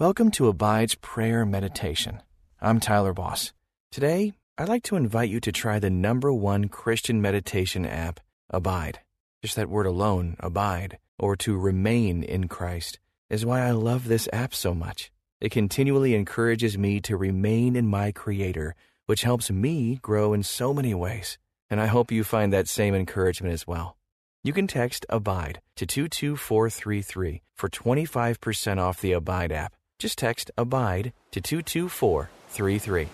Welcome 0.00 0.30
to 0.30 0.48
Abide's 0.48 0.94
Prayer 0.94 1.44
Meditation. 1.44 2.22
I'm 2.58 2.80
Tyler 2.80 3.12
Boss. 3.12 3.52
Today, 3.92 4.32
I'd 4.56 4.66
like 4.66 4.82
to 4.84 4.96
invite 4.96 5.28
you 5.28 5.40
to 5.40 5.52
try 5.52 5.78
the 5.78 5.90
number 5.90 6.32
one 6.32 6.68
Christian 6.68 7.20
meditation 7.20 7.84
app, 7.84 8.18
Abide. 8.48 9.00
Just 9.42 9.56
that 9.56 9.68
word 9.68 9.84
alone, 9.84 10.36
abide, 10.40 10.96
or 11.18 11.36
to 11.36 11.54
remain 11.54 12.22
in 12.22 12.48
Christ, 12.48 12.98
is 13.28 13.44
why 13.44 13.60
I 13.60 13.72
love 13.72 14.08
this 14.08 14.26
app 14.32 14.54
so 14.54 14.72
much. 14.72 15.12
It 15.38 15.52
continually 15.52 16.14
encourages 16.14 16.78
me 16.78 17.02
to 17.02 17.18
remain 17.18 17.76
in 17.76 17.86
my 17.86 18.10
Creator, 18.10 18.74
which 19.04 19.24
helps 19.24 19.50
me 19.50 19.98
grow 20.00 20.32
in 20.32 20.42
so 20.42 20.72
many 20.72 20.94
ways. 20.94 21.36
And 21.68 21.78
I 21.78 21.88
hope 21.88 22.10
you 22.10 22.24
find 22.24 22.54
that 22.54 22.68
same 22.68 22.94
encouragement 22.94 23.52
as 23.52 23.66
well. 23.66 23.98
You 24.42 24.54
can 24.54 24.66
text 24.66 25.04
ABIDE 25.10 25.60
to 25.76 25.84
22433 25.84 27.42
for 27.54 27.68
25% 27.68 28.78
off 28.78 29.02
the 29.02 29.12
Abide 29.12 29.52
app. 29.52 29.74
Just 30.00 30.16
text 30.16 30.50
ABIDE 30.56 31.12
to 31.32 31.42
22433. 31.42 33.08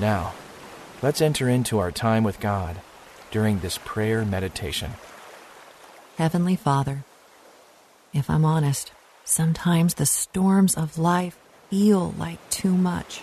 Now, 0.00 0.32
let's 1.02 1.20
enter 1.20 1.46
into 1.46 1.78
our 1.78 1.92
time 1.92 2.24
with 2.24 2.40
God 2.40 2.80
during 3.30 3.58
this 3.58 3.78
prayer 3.84 4.24
meditation. 4.24 4.92
Heavenly 6.16 6.56
Father, 6.56 7.04
if 8.14 8.30
I'm 8.30 8.46
honest, 8.46 8.92
sometimes 9.24 9.92
the 9.92 10.06
storms 10.06 10.74
of 10.74 10.96
life 10.96 11.36
feel 11.68 12.14
like 12.16 12.38
too 12.48 12.74
much. 12.74 13.20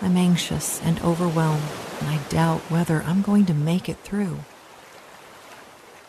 I'm 0.00 0.16
anxious 0.16 0.80
and 0.80 0.98
overwhelmed, 1.02 1.68
and 2.00 2.08
I 2.08 2.20
doubt 2.30 2.60
whether 2.70 3.02
I'm 3.02 3.20
going 3.20 3.44
to 3.46 3.54
make 3.54 3.90
it 3.90 3.98
through. 3.98 4.38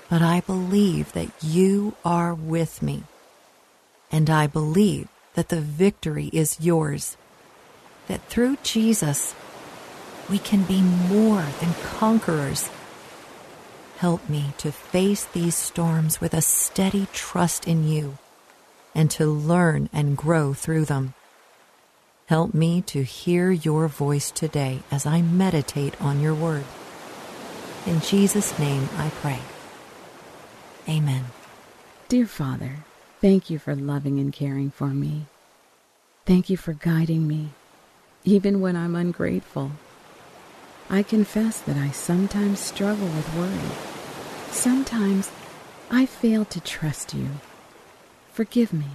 But 0.10 0.22
I 0.22 0.40
believe 0.40 1.12
that 1.12 1.30
you 1.44 1.98
are 2.05 2.34
with 2.34 2.82
me, 2.82 3.04
and 4.10 4.30
I 4.30 4.48
believe 4.48 5.10
that 5.38 5.50
the 5.50 5.62
victory 5.62 6.32
is 6.34 6.59
yours, 6.59 7.16
that 8.08 8.23
through 8.23 8.58
Jesus, 8.64 9.35
we 10.32 10.40
can 10.40 10.63
be 10.63 10.82
more 10.82 11.46
than 11.60 11.76
conquerors. 11.84 12.71
Help 13.98 14.27
me 14.27 14.46
to 14.58 14.71
face 14.71 15.26
these 15.26 15.54
storms 15.54 16.20
with 16.20 16.34
a 16.34 16.41
steady 16.41 17.08
trust 17.13 17.68
in 17.68 17.88
you 17.88 18.18
and 18.96 19.12
to 19.12 19.27
learn 19.27 19.91
and 19.93 20.18
grow 20.18 20.55
through 20.55 20.85
them. 20.85 21.13
Help 22.26 22.55
me 22.55 22.82
to 22.82 23.04
hear 23.04 23.52
your 23.52 23.88
voice 23.88 24.32
today 24.32 24.80
as 24.90 25.05
I 25.05 25.21
meditate 25.21 26.02
on 26.02 26.20
your 26.20 26.34
word. 26.34 26.65
In 27.85 28.02
Jesus' 28.02 28.58
name 28.58 28.90
I 28.98 29.12
pray. 29.21 29.41
Amen. 30.90 31.26
Dear 32.08 32.26
Father, 32.26 32.87
Thank 33.20 33.49
you 33.49 33.57
for 33.57 33.76
loving 33.76 34.20
and 34.20 34.32
caring 34.32 34.70
for 34.70 34.90
me. 34.90 35.26
Thank 36.27 36.51
you 36.51 36.57
for 36.57 36.73
guiding 36.73 37.27
me, 37.27 37.49
even 38.24 38.62
when 38.62 38.76
I'm 38.76 38.96
ungrateful. 38.96 39.71
I 40.87 41.01
confess 41.01 41.59
that 41.62 41.77
I 41.77 41.90
sometimes 41.90 42.59
struggle 42.59 43.07
with 43.07 43.35
worry. 43.35 43.71
Sometimes 44.51 45.32
I 45.90 46.05
fail 46.05 46.46
to 46.46 46.62
trust 46.62 47.15
you. 47.15 47.29
Forgive 48.34 48.71
me. 48.71 48.85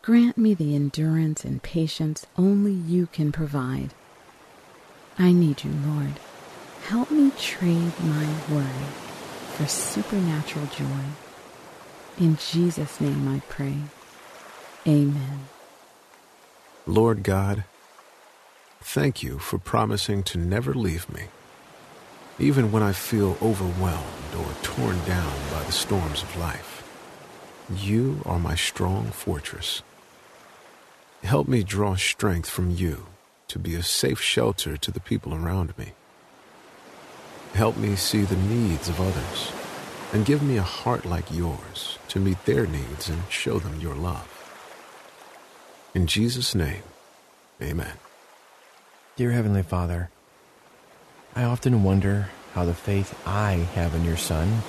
Grant 0.00 0.38
me 0.38 0.54
the 0.54 0.74
endurance 0.74 1.44
and 1.44 1.62
patience 1.62 2.26
only 2.38 2.72
you 2.72 3.08
can 3.08 3.30
provide. 3.30 3.92
I 5.18 5.32
need 5.32 5.64
you, 5.64 5.72
Lord. 5.86 6.18
Help 6.86 7.10
me 7.10 7.30
trade 7.38 7.92
my 8.00 8.26
worry 8.50 8.88
for 9.52 9.66
supernatural 9.66 10.66
joy. 10.66 11.29
In 12.18 12.36
Jesus' 12.36 13.00
name 13.00 13.28
I 13.28 13.40
pray. 13.48 13.76
Amen. 14.86 15.48
Lord 16.86 17.22
God, 17.22 17.64
thank 18.80 19.22
you 19.22 19.38
for 19.38 19.58
promising 19.58 20.22
to 20.24 20.38
never 20.38 20.74
leave 20.74 21.12
me, 21.12 21.24
even 22.38 22.72
when 22.72 22.82
I 22.82 22.92
feel 22.92 23.36
overwhelmed 23.40 24.34
or 24.38 24.52
torn 24.62 24.98
down 25.04 25.32
by 25.50 25.62
the 25.62 25.72
storms 25.72 26.22
of 26.22 26.36
life. 26.36 26.82
You 27.74 28.22
are 28.24 28.38
my 28.38 28.54
strong 28.54 29.06
fortress. 29.10 29.82
Help 31.22 31.46
me 31.46 31.62
draw 31.62 31.94
strength 31.96 32.48
from 32.48 32.70
you 32.70 33.06
to 33.48 33.58
be 33.58 33.74
a 33.74 33.82
safe 33.82 34.20
shelter 34.20 34.76
to 34.76 34.90
the 34.90 35.00
people 35.00 35.34
around 35.34 35.76
me. 35.76 35.92
Help 37.54 37.76
me 37.76 37.96
see 37.96 38.22
the 38.22 38.36
needs 38.36 38.88
of 38.88 39.00
others 39.00 39.52
and 40.12 40.26
give 40.26 40.42
me 40.42 40.56
a 40.56 40.62
heart 40.62 41.04
like 41.04 41.30
yours 41.30 41.98
to 42.08 42.18
meet 42.18 42.44
their 42.44 42.66
needs 42.66 43.08
and 43.08 43.22
show 43.28 43.58
them 43.58 43.80
your 43.80 43.94
love. 43.94 44.28
In 45.94 46.06
Jesus' 46.06 46.54
name, 46.54 46.82
amen. 47.62 47.92
Dear 49.16 49.32
Heavenly 49.32 49.62
Father, 49.62 50.10
I 51.34 51.44
often 51.44 51.82
wonder 51.82 52.30
how 52.54 52.64
the 52.64 52.74
faith 52.74 53.16
I 53.26 53.52
have 53.74 53.94
in 53.94 54.04
your 54.04 54.16
Son 54.16 54.62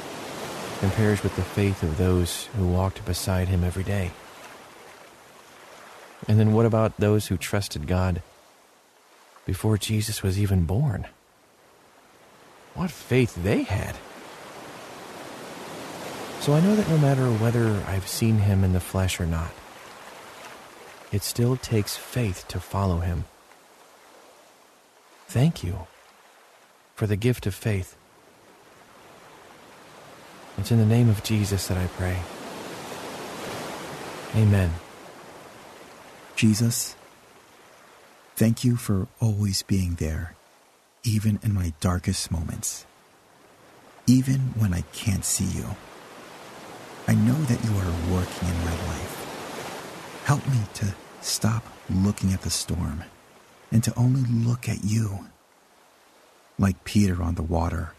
compares 0.80 1.24
with 1.24 1.36
the 1.36 1.42
faith 1.42 1.84
of 1.84 1.98
those 1.98 2.46
who 2.58 2.68
walked 2.68 3.06
beside 3.06 3.48
him 3.48 3.64
every 3.64 3.84
day. 3.84 4.12
And 6.28 6.40
then 6.40 6.54
what 6.54 6.66
about 6.66 6.98
those 6.98 7.28
who 7.28 7.38
trusted 7.38 7.88
God 7.88 8.22
before 9.46 9.78
Jesus 9.78 10.22
was 10.22 10.40
even 10.40 10.66
born? 10.66 11.08
What 12.74 12.92
faith 12.92 13.36
they 13.44 13.64
had! 13.64 13.96
So 16.42 16.54
I 16.54 16.60
know 16.60 16.76
that 16.76 16.90
no 16.90 16.98
matter 16.98 17.28
whether 17.34 17.84
I've 17.88 18.08
seen 18.08 18.40
him 18.40 18.64
in 18.64 18.74
the 18.74 18.80
flesh 18.80 19.20
or 19.20 19.28
not, 19.28 19.52
it 21.12 21.22
still 21.22 21.56
takes 21.56 21.96
faith 21.96 22.48
to 22.48 22.60
follow 22.60 22.98
him. 22.98 23.26
Thank 25.28 25.64
you 25.64 25.86
for 26.96 27.06
the 27.06 27.16
gift 27.16 27.46
of 27.46 27.54
faith. 27.54 27.96
It's 30.58 30.72
in 30.72 30.80
the 30.80 30.86
name 30.86 31.10
of 31.10 31.22
Jesus 31.22 31.68
that 31.68 31.78
I 31.78 31.86
pray. 31.86 32.18
Amen. 34.36 34.72
Jesus, 36.36 36.96
thank 38.36 38.64
you 38.64 38.78
for 38.78 39.08
always 39.20 39.62
being 39.62 39.94
there, 39.94 40.34
even 41.04 41.40
in 41.44 41.54
my 41.54 41.74
darkest 41.82 42.32
moments, 42.32 42.88
even 44.08 44.56
when 44.58 44.74
I 44.74 44.82
can't 44.92 45.24
see 45.24 45.46
you. 45.46 45.76
I 47.08 47.16
know 47.16 47.34
that 47.34 47.64
you 47.64 47.72
are 47.72 48.14
working 48.14 48.48
in 48.48 48.66
my 48.66 48.76
life. 48.88 50.22
Help 50.26 50.48
me 50.48 50.60
to 50.76 50.94
stop 51.22 51.64
looking 51.90 52.32
at 52.32 52.42
the 52.42 52.50
storm 52.50 53.04
and 53.72 53.84
to 53.84 53.94
only 53.98 54.22
look 54.30 54.70
at 54.70 54.84
you. 54.84 55.28
Like 56.60 56.84
Peter 56.84 57.22
on 57.24 57.36
the 57.36 57.44
water, 57.44 57.94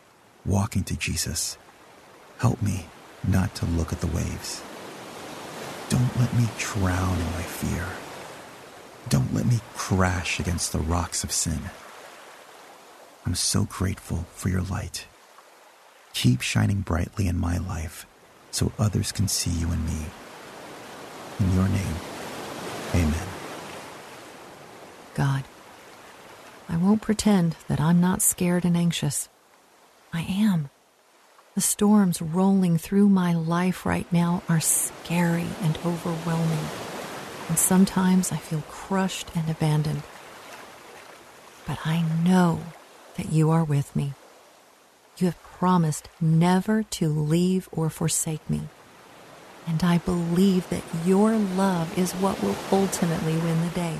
walking 0.47 0.85
to 0.85 0.97
Jesus, 0.97 1.59
help 2.39 2.63
me 2.63 2.87
not 3.27 3.55
to 3.57 3.67
look 3.67 3.93
at 3.93 4.01
the 4.01 4.07
waves. 4.07 4.63
Don't 5.89 6.19
let 6.19 6.33
me 6.35 6.47
drown 6.59 7.19
in 7.19 7.33
my 7.33 7.43
fear. 7.43 7.85
Don't 9.09 9.35
let 9.35 9.47
me 9.47 9.59
crash 9.75 10.39
against 10.39 10.73
the 10.73 10.79
rocks 10.79 11.25
of 11.25 11.33
sin. 11.33 11.61
I'm 13.27 13.35
so 13.35 13.65
grateful 13.65 14.27
for 14.33 14.49
your 14.49 14.63
light. 14.63 15.07
Keep 16.15 16.41
shining 16.41 16.81
brightly 16.81 17.27
in 17.27 17.39
my 17.39 17.59
life 17.59 18.07
so 18.53 18.71
others 18.79 19.11
can 19.11 19.27
see 19.27 19.51
you 19.51 19.71
and 19.71 19.85
me. 19.85 20.07
In 21.41 21.53
your 21.55 21.69
name, 21.69 21.97
amen. 22.95 23.29
God, 25.15 25.45
I 26.69 26.77
won't 26.77 27.03
pretend 27.03 27.57
that 27.67 27.81
I'm 27.81 28.01
not 28.01 28.23
scared 28.23 28.65
and 28.65 28.77
anxious. 28.77 29.29
I 30.13 30.23
am. 30.23 30.71
The 31.55 31.61
storms 31.61 32.23
rolling 32.23 32.79
through 32.79 33.09
my 33.09 33.35
life 33.35 33.85
right 33.85 34.11
now 34.13 34.43
are 34.49 34.61
scary 34.61 35.49
and 35.63 35.77
overwhelming, 35.85 36.67
and 37.49 37.59
sometimes 37.59 38.33
I 38.33 38.37
feel 38.37 38.63
crushed 38.71 39.31
and 39.35 39.51
abandoned. 39.51 40.03
But 41.67 41.79
I 41.85 42.03
know 42.25 42.61
that 43.17 43.33
you 43.33 43.51
are 43.51 43.65
with 43.65 43.95
me. 43.95 44.15
You 45.17 45.27
have 45.27 45.43
promised 45.43 46.09
never 46.21 46.83
to 46.83 47.09
leave 47.09 47.69
or 47.73 47.91
forsake 47.91 48.49
me. 48.49 48.63
And 49.67 49.85
I 49.85 49.99
believe 49.99 50.69
that 50.71 50.83
your 51.05 51.37
love 51.37 51.97
is 51.97 52.13
what 52.13 52.43
will 52.43 52.57
ultimately 52.73 53.37
win 53.37 53.61
the 53.63 53.75
day. 53.75 53.99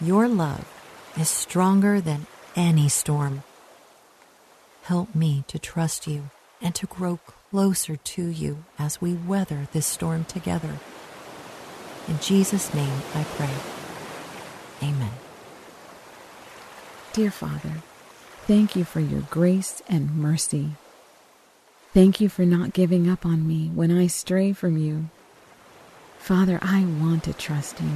Your 0.00 0.28
love 0.28 0.66
is 1.18 1.28
stronger 1.28 2.00
than 2.00 2.26
any 2.56 2.88
storm. 2.88 3.42
Help 4.84 5.14
me 5.14 5.44
to 5.48 5.58
trust 5.58 6.06
you 6.06 6.30
and 6.62 6.74
to 6.74 6.86
grow 6.86 7.18
closer 7.50 7.96
to 7.96 8.26
you 8.26 8.64
as 8.78 9.00
we 9.00 9.14
weather 9.14 9.68
this 9.72 9.86
storm 9.86 10.24
together. 10.24 10.78
In 12.08 12.18
Jesus' 12.20 12.72
name 12.74 13.02
I 13.14 13.24
pray. 13.24 13.54
Amen. 14.82 15.12
Dear 17.12 17.30
Father, 17.30 17.82
Thank 18.46 18.76
you 18.76 18.84
for 18.84 19.00
your 19.00 19.22
grace 19.22 19.82
and 19.88 20.16
mercy. 20.16 20.72
Thank 21.94 22.20
you 22.20 22.28
for 22.28 22.44
not 22.44 22.74
giving 22.74 23.08
up 23.08 23.24
on 23.24 23.48
me 23.48 23.70
when 23.74 23.90
I 23.90 24.06
stray 24.06 24.52
from 24.52 24.76
you. 24.76 25.08
Father, 26.18 26.58
I 26.60 26.84
want 26.84 27.24
to 27.24 27.32
trust 27.32 27.80
you. 27.80 27.90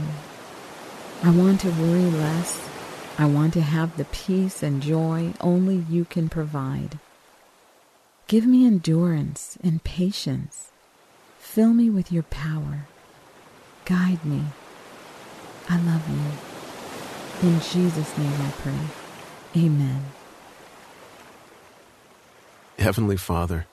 I 1.22 1.30
want 1.30 1.60
to 1.60 1.70
worry 1.70 2.10
less. 2.10 2.66
I 3.18 3.26
want 3.26 3.52
to 3.54 3.60
have 3.60 3.96
the 3.96 4.06
peace 4.06 4.62
and 4.62 4.80
joy 4.80 5.34
only 5.40 5.84
you 5.90 6.06
can 6.06 6.30
provide. 6.30 6.98
Give 8.26 8.46
me 8.46 8.66
endurance 8.66 9.58
and 9.62 9.84
patience. 9.84 10.68
Fill 11.38 11.74
me 11.74 11.90
with 11.90 12.10
your 12.10 12.22
power. 12.22 12.86
Guide 13.84 14.24
me. 14.24 14.44
I 15.68 15.78
love 15.78 16.08
you. 16.08 17.48
In 17.50 17.60
Jesus' 17.60 18.16
name 18.16 18.40
I 18.40 18.50
pray. 18.62 19.62
Amen. 19.62 20.04
Heavenly 22.88 23.18
Father, 23.18 23.66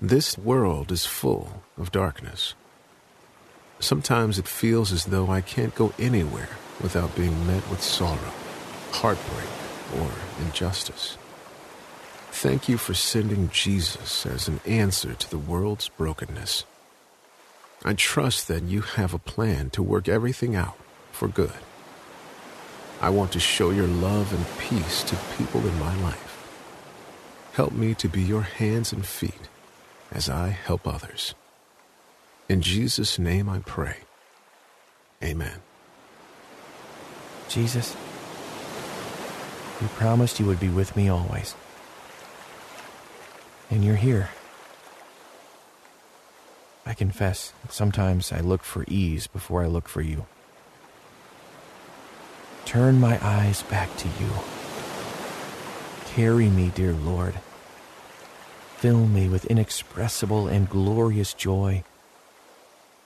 this 0.00 0.38
world 0.38 0.90
is 0.90 1.04
full 1.04 1.62
of 1.76 1.92
darkness. 1.92 2.54
Sometimes 3.80 4.38
it 4.38 4.48
feels 4.48 4.92
as 4.92 5.04
though 5.04 5.30
I 5.30 5.42
can't 5.42 5.74
go 5.74 5.92
anywhere 5.98 6.48
without 6.80 7.14
being 7.14 7.46
met 7.46 7.68
with 7.68 7.82
sorrow, 7.82 8.32
heartbreak, 8.92 9.50
or 10.00 10.10
injustice. 10.42 11.18
Thank 12.30 12.66
you 12.66 12.78
for 12.78 12.94
sending 12.94 13.50
Jesus 13.50 14.24
as 14.24 14.48
an 14.48 14.60
answer 14.64 15.12
to 15.12 15.28
the 15.28 15.36
world's 15.36 15.90
brokenness. 15.90 16.64
I 17.84 17.92
trust 17.92 18.48
that 18.48 18.62
you 18.62 18.80
have 18.80 19.12
a 19.12 19.18
plan 19.18 19.68
to 19.72 19.82
work 19.82 20.08
everything 20.08 20.56
out 20.56 20.78
for 21.12 21.28
good. 21.28 21.60
I 23.02 23.10
want 23.10 23.32
to 23.32 23.38
show 23.38 23.68
your 23.68 23.86
love 23.86 24.32
and 24.32 24.46
peace 24.58 25.02
to 25.02 25.16
people 25.36 25.60
in 25.60 25.78
my 25.78 25.94
life. 26.00 26.29
Help 27.52 27.72
me 27.72 27.94
to 27.94 28.08
be 28.08 28.22
your 28.22 28.42
hands 28.42 28.92
and 28.92 29.04
feet 29.04 29.48
as 30.10 30.28
I 30.28 30.48
help 30.48 30.86
others. 30.86 31.34
In 32.48 32.62
Jesus' 32.62 33.18
name 33.18 33.48
I 33.48 33.60
pray. 33.60 33.96
Amen. 35.22 35.60
Jesus, 37.48 37.96
you 39.80 39.88
promised 39.88 40.40
you 40.40 40.46
would 40.46 40.60
be 40.60 40.68
with 40.68 40.96
me 40.96 41.08
always 41.08 41.54
and 43.70 43.84
you're 43.84 43.96
here. 43.96 44.30
I 46.84 46.94
confess, 46.94 47.52
sometimes 47.68 48.32
I 48.32 48.40
look 48.40 48.64
for 48.64 48.84
ease 48.88 49.26
before 49.26 49.62
I 49.62 49.66
look 49.66 49.88
for 49.88 50.02
you. 50.02 50.26
Turn 52.64 52.98
my 52.98 53.24
eyes 53.24 53.62
back 53.64 53.96
to 53.98 54.08
you. 54.08 54.59
Carry 56.14 56.48
me, 56.48 56.70
dear 56.74 56.92
Lord. 56.92 57.34
Fill 58.76 59.06
me 59.06 59.28
with 59.28 59.44
inexpressible 59.46 60.48
and 60.48 60.68
glorious 60.68 61.34
joy. 61.34 61.84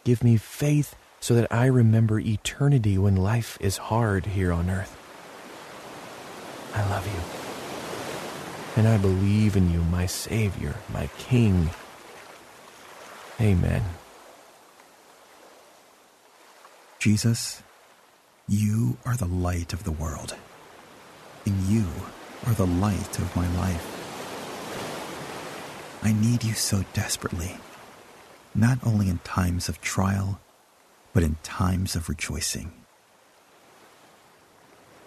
Give 0.05 0.23
me 0.23 0.37
faith 0.37 0.95
so 1.21 1.35
that 1.35 1.53
I 1.53 1.67
remember 1.67 2.21
eternity 2.21 2.99
when 2.99 3.17
life 3.17 3.57
is 3.61 3.77
hard 3.77 4.27
here 4.27 4.53
on 4.53 4.71
earth. 4.71 4.97
I 6.75 6.89
love 6.91 7.07
you 7.07 7.45
and 8.77 8.89
I 8.89 8.97
believe 8.99 9.57
in 9.57 9.73
you, 9.73 9.83
my 9.83 10.07
Savior, 10.07 10.75
my 10.93 11.09
King. 11.19 11.71
Amen. 13.41 13.83
Jesus, 16.99 17.63
you 18.49 18.97
are 19.05 19.17
the 19.17 19.27
light 19.27 19.73
of 19.73 19.85
the 19.85 19.93
world, 19.93 20.35
and 21.45 21.63
you 21.65 21.87
are 22.47 22.55
the 22.55 22.67
light 22.67 23.19
of 23.19 23.35
my 23.35 23.49
life. 23.57 24.01
I 26.03 26.13
need 26.13 26.45
you 26.45 26.53
so 26.53 26.85
desperately, 26.93 27.57
not 28.55 28.79
only 28.85 29.09
in 29.09 29.19
times 29.19 29.69
of 29.69 29.81
trial, 29.81 30.39
but 31.15 31.23
in 31.23 31.37
times 31.43 31.97
of 31.97 32.09
rejoicing. 32.09 32.73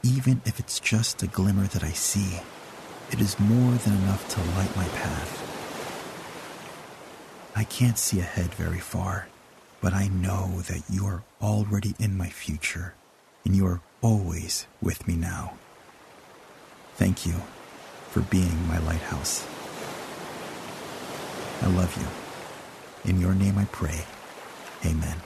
Even 0.02 0.42
if 0.46 0.60
it's 0.60 0.80
just 0.80 1.22
a 1.22 1.28
glimmer 1.28 1.68
that 1.68 1.84
I 1.84 1.92
see, 1.92 2.40
it 3.12 3.22
is 3.22 3.40
more 3.40 3.74
than 3.74 3.94
enough 3.94 4.28
to 4.30 4.40
light 4.58 4.76
my 4.76 4.88
path. 4.88 5.44
I 7.56 7.64
can't 7.64 7.98
see 7.98 8.20
ahead 8.20 8.54
very 8.56 8.80
far, 8.80 9.28
but 9.82 9.94
I 9.94 10.08
know 10.08 10.62
that 10.68 10.84
you 10.90 11.06
are 11.06 11.24
already 11.42 11.94
in 12.00 12.18
my 12.18 12.30
future 12.30 12.96
and 13.46 13.56
you 13.56 13.66
are 13.68 13.82
always 14.02 14.68
with 14.82 15.08
me 15.08 15.16
now. 15.16 15.54
Thank 16.98 17.28
you 17.28 17.36
for 18.10 18.22
being 18.22 18.68
my 18.68 18.80
lighthouse. 18.80 19.46
I 21.62 21.68
love 21.68 21.96
you. 21.96 23.12
In 23.12 23.22
your 23.22 23.36
name 23.36 23.58
I 23.60 23.66
pray. 23.66 24.04
Amen. 24.84 25.18